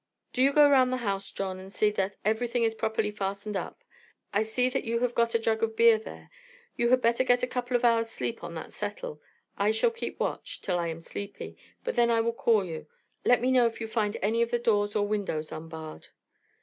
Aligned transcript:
"Do 0.33 0.41
you 0.41 0.51
go 0.51 0.67
round 0.67 0.91
the 0.91 0.97
house, 1.05 1.29
John, 1.31 1.59
and 1.59 1.71
see 1.71 1.91
that 1.91 2.15
everything 2.25 2.63
is 2.63 2.73
properly 2.73 3.11
fastened 3.11 3.55
up. 3.55 3.83
I 4.33 4.41
see 4.41 4.67
that 4.67 4.83
you 4.83 5.01
have 5.01 5.13
got 5.13 5.35
a 5.35 5.37
jug 5.37 5.61
of 5.61 5.75
beer 5.75 5.99
there. 5.99 6.31
You 6.75 6.89
had 6.89 7.03
better 7.03 7.23
get 7.23 7.43
a 7.43 7.47
couple 7.47 7.77
of 7.77 7.85
hours' 7.85 8.09
sleep 8.09 8.43
on 8.43 8.55
that 8.55 8.73
settle. 8.73 9.21
I 9.59 9.69
shall 9.69 9.91
keep 9.91 10.19
watch, 10.19 10.63
till 10.63 10.79
I 10.79 10.87
am 10.87 11.01
sleepy, 11.01 11.55
and 11.85 11.95
then 11.95 12.09
I 12.09 12.19
will 12.19 12.33
call 12.33 12.65
you. 12.65 12.87
Let 13.23 13.41
me 13.41 13.51
know 13.51 13.67
if 13.67 13.79
you 13.79 13.87
find 13.87 14.17
any 14.23 14.41
of 14.41 14.49
the 14.49 14.57
doors 14.57 14.95
or 14.95 15.07
windows 15.07 15.51
unbarred." 15.51 16.07